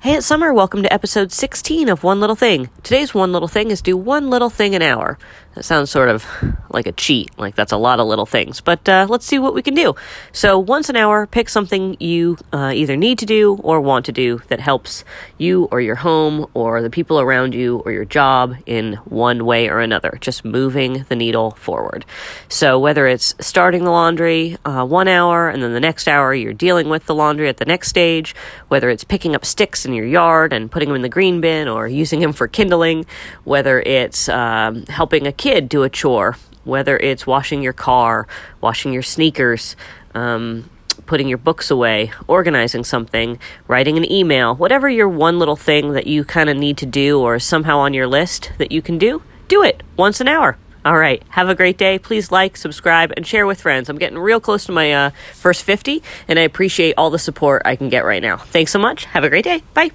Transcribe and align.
Hey, 0.00 0.14
it's 0.14 0.26
Summer. 0.26 0.52
Welcome 0.52 0.82
to 0.82 0.92
episode 0.92 1.32
16 1.32 1.88
of 1.88 2.04
One 2.04 2.20
Little 2.20 2.36
Thing. 2.36 2.68
Today's 2.82 3.14
One 3.14 3.32
Little 3.32 3.48
Thing 3.48 3.70
is 3.70 3.80
do 3.82 3.96
one 3.96 4.30
little 4.30 4.50
thing 4.50 4.74
an 4.74 4.82
hour. 4.82 5.18
That 5.56 5.64
sounds 5.64 5.90
sort 5.90 6.10
of 6.10 6.26
like 6.68 6.86
a 6.86 6.92
cheat, 6.92 7.30
like 7.38 7.54
that's 7.54 7.72
a 7.72 7.78
lot 7.78 7.98
of 7.98 8.06
little 8.06 8.26
things, 8.26 8.60
but 8.60 8.86
uh, 8.86 9.06
let's 9.08 9.24
see 9.24 9.38
what 9.38 9.54
we 9.54 9.62
can 9.62 9.72
do. 9.72 9.96
So, 10.30 10.58
once 10.58 10.90
an 10.90 10.96
hour, 10.96 11.26
pick 11.26 11.48
something 11.48 11.96
you 11.98 12.36
uh, 12.52 12.72
either 12.74 12.94
need 12.94 13.18
to 13.20 13.26
do 13.26 13.58
or 13.62 13.80
want 13.80 14.04
to 14.04 14.12
do 14.12 14.42
that 14.48 14.60
helps 14.60 15.02
you 15.38 15.66
or 15.72 15.80
your 15.80 15.94
home 15.94 16.44
or 16.52 16.82
the 16.82 16.90
people 16.90 17.18
around 17.18 17.54
you 17.54 17.78
or 17.86 17.92
your 17.92 18.04
job 18.04 18.54
in 18.66 18.96
one 19.06 19.46
way 19.46 19.70
or 19.70 19.80
another, 19.80 20.18
just 20.20 20.44
moving 20.44 21.06
the 21.08 21.16
needle 21.16 21.52
forward. 21.52 22.04
So, 22.50 22.78
whether 22.78 23.06
it's 23.06 23.34
starting 23.40 23.84
the 23.84 23.90
laundry 23.90 24.58
uh, 24.66 24.84
one 24.84 25.08
hour 25.08 25.48
and 25.48 25.62
then 25.62 25.72
the 25.72 25.80
next 25.80 26.06
hour 26.06 26.34
you're 26.34 26.52
dealing 26.52 26.90
with 26.90 27.06
the 27.06 27.14
laundry 27.14 27.48
at 27.48 27.56
the 27.56 27.64
next 27.64 27.88
stage, 27.88 28.34
whether 28.68 28.90
it's 28.90 29.04
picking 29.04 29.34
up 29.34 29.46
sticks 29.46 29.86
in 29.86 29.94
your 29.94 30.04
yard 30.04 30.52
and 30.52 30.70
putting 30.70 30.90
them 30.90 30.96
in 30.96 31.02
the 31.02 31.08
green 31.08 31.40
bin 31.40 31.66
or 31.66 31.88
using 31.88 32.20
them 32.20 32.34
for 32.34 32.46
kindling, 32.46 33.06
whether 33.44 33.80
it's 33.80 34.28
um, 34.28 34.84
helping 34.88 35.26
a 35.26 35.32
kid 35.32 35.45
do 35.68 35.82
a 35.82 35.88
chore, 35.88 36.36
whether 36.64 36.96
it's 36.96 37.26
washing 37.26 37.62
your 37.62 37.72
car, 37.72 38.26
washing 38.60 38.92
your 38.92 39.02
sneakers, 39.02 39.76
um, 40.14 40.68
putting 41.06 41.28
your 41.28 41.38
books 41.38 41.70
away, 41.70 42.12
organizing 42.26 42.84
something, 42.84 43.38
writing 43.68 43.96
an 43.96 44.10
email, 44.10 44.54
whatever 44.54 44.88
your 44.88 45.08
one 45.08 45.38
little 45.38 45.56
thing 45.56 45.92
that 45.92 46.06
you 46.06 46.24
kind 46.24 46.50
of 46.50 46.56
need 46.56 46.76
to 46.78 46.86
do 46.86 47.20
or 47.20 47.38
somehow 47.38 47.78
on 47.78 47.94
your 47.94 48.06
list 48.06 48.52
that 48.58 48.72
you 48.72 48.82
can 48.82 48.98
do, 48.98 49.22
do 49.48 49.62
it 49.62 49.82
once 49.96 50.20
an 50.20 50.28
hour. 50.28 50.56
All 50.84 50.96
right. 50.96 51.22
Have 51.30 51.48
a 51.48 51.54
great 51.54 51.78
day. 51.78 51.98
Please 51.98 52.30
like, 52.30 52.56
subscribe, 52.56 53.12
and 53.16 53.26
share 53.26 53.44
with 53.44 53.60
friends. 53.60 53.88
I'm 53.88 53.98
getting 53.98 54.18
real 54.18 54.38
close 54.38 54.66
to 54.66 54.72
my 54.72 54.92
uh, 54.92 55.10
first 55.34 55.64
50, 55.64 56.00
and 56.28 56.38
I 56.38 56.42
appreciate 56.42 56.94
all 56.96 57.10
the 57.10 57.18
support 57.18 57.62
I 57.64 57.74
can 57.74 57.88
get 57.88 58.04
right 58.04 58.22
now. 58.22 58.36
Thanks 58.36 58.70
so 58.70 58.78
much. 58.78 59.04
Have 59.06 59.24
a 59.24 59.28
great 59.28 59.44
day. 59.44 59.62
Bye. 59.74 59.90